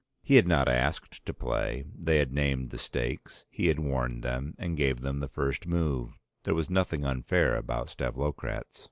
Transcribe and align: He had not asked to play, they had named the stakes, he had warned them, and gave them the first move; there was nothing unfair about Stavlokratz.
He 0.23 0.37
had 0.37 0.47
not 0.47 0.67
asked 0.67 1.23
to 1.27 1.31
play, 1.31 1.85
they 1.95 2.17
had 2.17 2.33
named 2.33 2.71
the 2.71 2.79
stakes, 2.79 3.45
he 3.51 3.67
had 3.67 3.77
warned 3.77 4.23
them, 4.23 4.55
and 4.57 4.75
gave 4.75 5.01
them 5.01 5.19
the 5.19 5.27
first 5.27 5.67
move; 5.67 6.17
there 6.43 6.55
was 6.55 6.71
nothing 6.71 7.05
unfair 7.05 7.55
about 7.55 7.89
Stavlokratz. 7.89 8.79